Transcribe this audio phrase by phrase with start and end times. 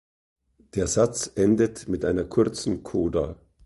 [0.73, 3.35] Der Satz endet mit einer kurzen Coda.